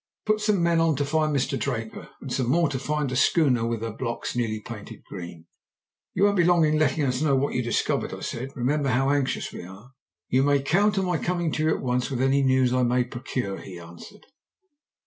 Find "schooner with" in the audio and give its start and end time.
3.15-3.83